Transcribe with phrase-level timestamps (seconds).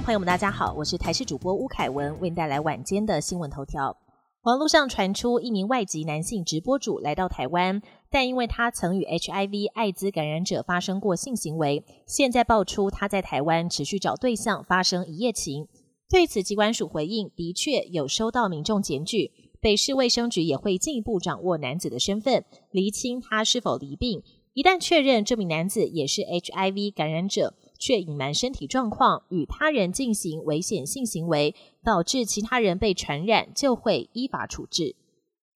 [0.00, 3.96] 朋友们，大家好，我是台视主播吴凯文，为您带来晚间的新闻头条。
[4.42, 7.80] 网络上传出一名外籍男性直播主来到台湾，
[8.10, 15.66] 但因为他曾与 HIV 艾滋感染者发生过性行为，现在爆出他在台湾持续找对象发生一夜情。
[16.10, 24.22] 对此，机关署回应，的确有收到民众检举，北市卫生局也会进一步掌握男子的身份，厘清他是否离病。
[24.52, 31.54] 一旦确认这名男子也是 HIV 感染者，却隐瞒身体状况，与他人进行危险性行为，
[31.84, 34.96] 导致其他人被传染，就会依法处置。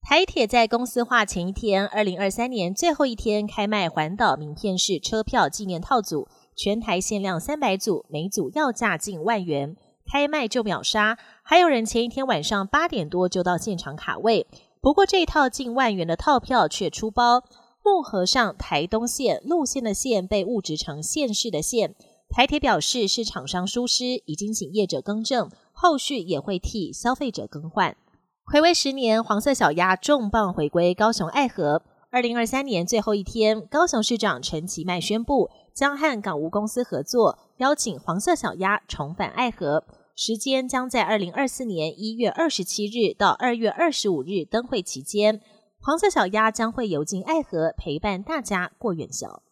[0.02, 9.76] 台铁在公司化前一天，二零二三年最后一天开卖环岛名片式车票纪念套组，全台限量三百组，每组要价近万元。
[10.10, 14.46] 开卖就秒杀，还有人前一天晚上八点多就到现场卡位。
[14.80, 17.44] 不过这一套近万元的套票却出包，
[17.84, 21.94] 木盒上台东线路线的线被误植成县市的线。
[22.30, 27.96] 台铁表示是厂商疏失，已经请业者更正，后续也会替消费者更换。
[28.44, 31.82] 回违十年，黄色小鸭重磅回归高雄爱河。
[32.12, 39.84] 二零二三年最后一天，高雄市长陈其迈宣布将和港务公司合作，邀请黄色小鸭重返爱河。
[40.14, 45.40] 时间将在二零二四年一月二十七日到二月二十五日灯会期间，
[45.80, 49.42] 黄色小鸭将会游进爱河，陪伴大家过元宵。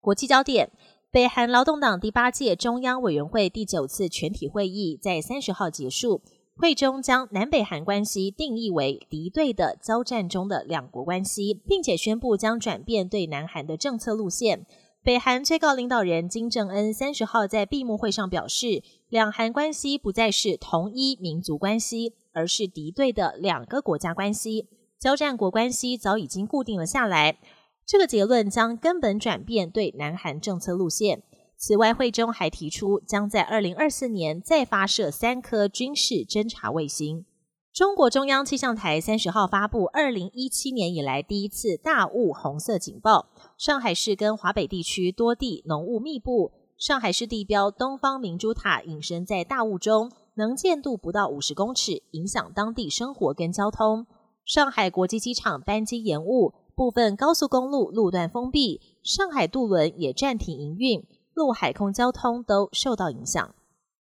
[0.00, 0.70] 国际焦点：
[1.12, 6.20] 北韩劳动党第八届中央委员会第九次全体会议在三十号结束，
[6.56, 14.66] 会中将南北韩关系定义为敌对的交战中的两国关系，并且宣布将转变对南韩的政策路线。
[15.02, 24.66] 北韩最高领导人金正恩三十号在闭幕会上表示，两韩关系不再是同一民族关系，而是敌对的两个国家关系，
[24.98, 27.38] 交战国关系早已经固定了下来。
[27.86, 31.22] 这个结论将根本转变对南韩政策路线。
[31.56, 37.24] 此外，会中还提出将在二零二四年再发射三颗军事侦察卫星。
[37.72, 46.52] 中国中央气象台三十号发布二零一七年以来第一次大雾红色警报，上海市跟华北地区多地浓雾密布。
[46.78, 54.06] 上海市地标东方明珠塔隐身在大雾中，能见度不到五十公尺，影响当地生活跟交通。
[54.44, 63.54] 上海国际机场班机延误，部分高速公路路段封闭，上海渡轮也暂停营运，陆海空交通都受到影响。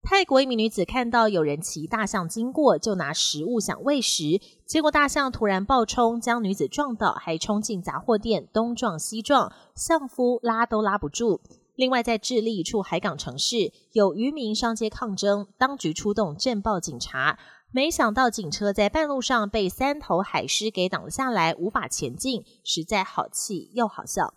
[0.03, 11.39] 泰国一名女子看到有人骑大象经过，就拿食物想喂食，结果大象突然暴冲，将女子撞倒，还冲进杂货店，东撞西撞，象夫拉都拉不住。
[11.75, 17.39] 另外，在智利一处海港城市，有渔民上街抗争，当局出动镇暴警察，
[17.75, 24.33] 没想到警车在半路上被三头海狮给挡了下来，无法前进，实在好气又好笑。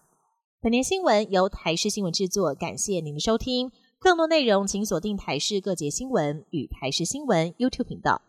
[0.61, 3.71] 本年新闻由台视新闻制作，感谢您的收听。
[4.01, 8.23] 更多内容，请锁定台视各节新闻与台视新闻 YouTube 频道。